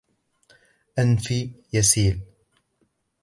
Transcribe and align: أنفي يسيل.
أنفي 0.99 1.51
يسيل. 1.73 2.21